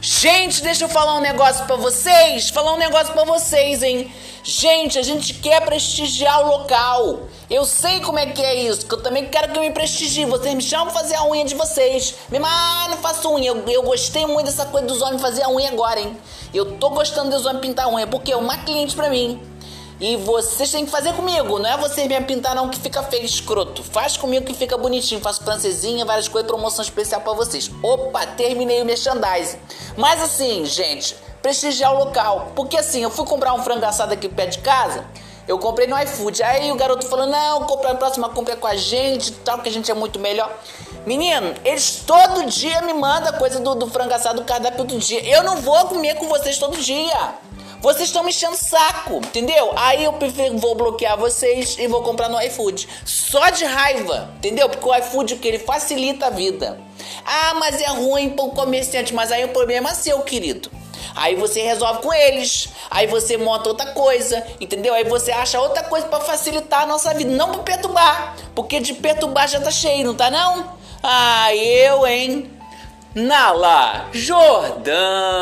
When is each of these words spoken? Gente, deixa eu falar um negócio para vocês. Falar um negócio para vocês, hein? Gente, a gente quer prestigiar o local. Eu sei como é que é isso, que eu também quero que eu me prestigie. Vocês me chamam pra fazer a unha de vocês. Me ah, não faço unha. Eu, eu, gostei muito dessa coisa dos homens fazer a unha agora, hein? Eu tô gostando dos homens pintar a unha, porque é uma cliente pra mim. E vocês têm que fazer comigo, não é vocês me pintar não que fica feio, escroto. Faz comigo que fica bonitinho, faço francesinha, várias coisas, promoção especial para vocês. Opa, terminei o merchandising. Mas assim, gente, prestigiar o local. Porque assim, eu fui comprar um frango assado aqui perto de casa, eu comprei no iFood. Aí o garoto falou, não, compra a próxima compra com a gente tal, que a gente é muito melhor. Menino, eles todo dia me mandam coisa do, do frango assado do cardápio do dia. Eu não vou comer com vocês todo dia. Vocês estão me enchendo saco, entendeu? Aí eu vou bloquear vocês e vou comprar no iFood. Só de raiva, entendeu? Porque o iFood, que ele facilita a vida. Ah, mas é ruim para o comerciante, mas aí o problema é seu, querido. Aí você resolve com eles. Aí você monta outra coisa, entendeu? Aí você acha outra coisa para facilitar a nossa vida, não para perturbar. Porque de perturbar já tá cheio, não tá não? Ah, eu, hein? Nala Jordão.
Gente, 0.00 0.62
deixa 0.62 0.84
eu 0.84 0.88
falar 0.88 1.16
um 1.16 1.20
negócio 1.20 1.64
para 1.64 1.74
vocês. 1.74 2.50
Falar 2.50 2.72
um 2.74 2.78
negócio 2.78 3.12
para 3.12 3.24
vocês, 3.24 3.82
hein? 3.82 4.12
Gente, 4.44 4.96
a 4.96 5.02
gente 5.02 5.34
quer 5.34 5.60
prestigiar 5.64 6.40
o 6.44 6.48
local. 6.48 7.22
Eu 7.50 7.64
sei 7.64 7.98
como 8.00 8.16
é 8.16 8.26
que 8.26 8.40
é 8.40 8.62
isso, 8.62 8.86
que 8.86 8.94
eu 8.94 9.02
também 9.02 9.26
quero 9.26 9.50
que 9.50 9.58
eu 9.58 9.62
me 9.62 9.72
prestigie. 9.72 10.24
Vocês 10.24 10.54
me 10.54 10.62
chamam 10.62 10.86
pra 10.86 10.94
fazer 10.94 11.16
a 11.16 11.24
unha 11.26 11.44
de 11.44 11.56
vocês. 11.56 12.14
Me 12.30 12.38
ah, 12.38 12.86
não 12.90 12.96
faço 12.98 13.28
unha. 13.34 13.50
Eu, 13.50 13.64
eu, 13.66 13.82
gostei 13.82 14.24
muito 14.24 14.46
dessa 14.46 14.66
coisa 14.66 14.86
dos 14.86 15.02
homens 15.02 15.20
fazer 15.20 15.42
a 15.42 15.48
unha 15.48 15.68
agora, 15.68 15.98
hein? 15.98 16.16
Eu 16.54 16.78
tô 16.78 16.90
gostando 16.90 17.30
dos 17.30 17.44
homens 17.44 17.60
pintar 17.60 17.86
a 17.86 17.88
unha, 17.88 18.06
porque 18.06 18.30
é 18.30 18.36
uma 18.36 18.56
cliente 18.58 18.94
pra 18.94 19.10
mim. 19.10 19.42
E 20.00 20.14
vocês 20.16 20.70
têm 20.70 20.84
que 20.84 20.90
fazer 20.92 21.12
comigo, 21.14 21.58
não 21.58 21.68
é 21.68 21.76
vocês 21.76 22.06
me 22.06 22.20
pintar 22.20 22.54
não 22.54 22.68
que 22.68 22.78
fica 22.78 23.02
feio, 23.02 23.24
escroto. 23.24 23.82
Faz 23.82 24.16
comigo 24.16 24.46
que 24.46 24.54
fica 24.54 24.78
bonitinho, 24.78 25.20
faço 25.20 25.42
francesinha, 25.42 26.04
várias 26.04 26.28
coisas, 26.28 26.48
promoção 26.48 26.84
especial 26.84 27.20
para 27.20 27.32
vocês. 27.32 27.68
Opa, 27.82 28.24
terminei 28.24 28.80
o 28.80 28.84
merchandising. 28.84 29.58
Mas 29.96 30.22
assim, 30.22 30.64
gente, 30.64 31.16
prestigiar 31.42 31.92
o 31.94 32.04
local. 32.04 32.52
Porque 32.54 32.76
assim, 32.76 33.02
eu 33.02 33.10
fui 33.10 33.26
comprar 33.26 33.52
um 33.54 33.62
frango 33.62 33.84
assado 33.86 34.12
aqui 34.12 34.28
perto 34.28 34.52
de 34.52 34.58
casa, 34.58 35.04
eu 35.48 35.58
comprei 35.58 35.88
no 35.88 36.00
iFood. 36.00 36.44
Aí 36.44 36.70
o 36.70 36.76
garoto 36.76 37.04
falou, 37.06 37.26
não, 37.26 37.64
compra 37.64 37.90
a 37.90 37.94
próxima 37.96 38.28
compra 38.28 38.54
com 38.54 38.68
a 38.68 38.76
gente 38.76 39.32
tal, 39.32 39.58
que 39.58 39.68
a 39.68 39.72
gente 39.72 39.90
é 39.90 39.94
muito 39.94 40.20
melhor. 40.20 40.48
Menino, 41.04 41.54
eles 41.64 42.04
todo 42.06 42.44
dia 42.44 42.82
me 42.82 42.92
mandam 42.92 43.32
coisa 43.32 43.58
do, 43.58 43.74
do 43.74 43.88
frango 43.88 44.14
assado 44.14 44.42
do 44.42 44.46
cardápio 44.46 44.84
do 44.84 44.96
dia. 44.98 45.26
Eu 45.26 45.42
não 45.42 45.56
vou 45.56 45.86
comer 45.86 46.14
com 46.16 46.28
vocês 46.28 46.56
todo 46.56 46.76
dia. 46.76 47.34
Vocês 47.80 48.08
estão 48.08 48.24
me 48.24 48.30
enchendo 48.30 48.56
saco, 48.56 49.16
entendeu? 49.18 49.72
Aí 49.76 50.04
eu 50.04 50.14
vou 50.56 50.74
bloquear 50.74 51.16
vocês 51.16 51.76
e 51.78 51.86
vou 51.86 52.02
comprar 52.02 52.28
no 52.28 52.40
iFood. 52.42 52.88
Só 53.04 53.50
de 53.50 53.64
raiva, 53.64 54.30
entendeu? 54.38 54.68
Porque 54.68 54.88
o 54.88 54.94
iFood, 54.96 55.36
que 55.36 55.46
ele 55.46 55.58
facilita 55.58 56.26
a 56.26 56.30
vida. 56.30 56.80
Ah, 57.24 57.54
mas 57.54 57.80
é 57.80 57.86
ruim 57.86 58.30
para 58.30 58.44
o 58.44 58.50
comerciante, 58.50 59.14
mas 59.14 59.30
aí 59.30 59.44
o 59.44 59.50
problema 59.50 59.90
é 59.90 59.94
seu, 59.94 60.20
querido. 60.22 60.70
Aí 61.14 61.34
você 61.34 61.62
resolve 61.62 62.02
com 62.02 62.12
eles. 62.12 62.68
Aí 62.90 63.06
você 63.06 63.36
monta 63.36 63.68
outra 63.68 63.92
coisa, 63.92 64.44
entendeu? 64.60 64.94
Aí 64.94 65.04
você 65.04 65.30
acha 65.30 65.60
outra 65.60 65.82
coisa 65.84 66.06
para 66.06 66.20
facilitar 66.20 66.82
a 66.82 66.86
nossa 66.86 67.12
vida, 67.14 67.30
não 67.30 67.52
para 67.52 67.62
perturbar. 67.62 68.36
Porque 68.54 68.80
de 68.80 68.94
perturbar 68.94 69.48
já 69.48 69.60
tá 69.60 69.70
cheio, 69.70 70.06
não 70.06 70.14
tá 70.14 70.30
não? 70.30 70.76
Ah, 71.02 71.54
eu, 71.54 72.06
hein? 72.06 72.50
Nala 73.14 74.06
Jordão. 74.12 75.37